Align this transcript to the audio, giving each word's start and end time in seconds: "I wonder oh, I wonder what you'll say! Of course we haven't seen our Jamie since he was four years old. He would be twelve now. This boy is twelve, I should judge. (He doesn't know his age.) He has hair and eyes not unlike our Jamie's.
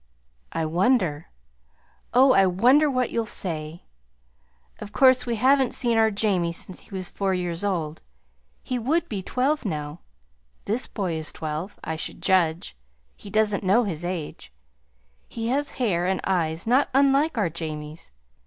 "I 0.51 0.65
wonder 0.65 1.29
oh, 2.11 2.31
I 2.33 2.47
wonder 2.47 2.89
what 2.89 3.11
you'll 3.11 3.27
say! 3.27 3.83
Of 4.79 4.91
course 4.91 5.27
we 5.27 5.35
haven't 5.35 5.75
seen 5.75 5.95
our 5.95 6.09
Jamie 6.09 6.53
since 6.53 6.79
he 6.79 6.89
was 6.89 7.07
four 7.07 7.35
years 7.35 7.63
old. 7.63 8.01
He 8.63 8.79
would 8.79 9.07
be 9.07 9.21
twelve 9.21 9.63
now. 9.63 9.99
This 10.65 10.87
boy 10.87 11.13
is 11.17 11.31
twelve, 11.31 11.79
I 11.83 11.97
should 11.97 12.19
judge. 12.19 12.75
(He 13.15 13.29
doesn't 13.29 13.63
know 13.63 13.83
his 13.83 14.03
age.) 14.03 14.51
He 15.27 15.49
has 15.49 15.69
hair 15.77 16.07
and 16.07 16.19
eyes 16.23 16.65
not 16.65 16.89
unlike 16.95 17.37
our 17.37 17.51
Jamie's. 17.51 18.11